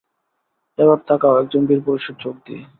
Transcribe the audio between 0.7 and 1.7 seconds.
এবার, তাকাও, একজন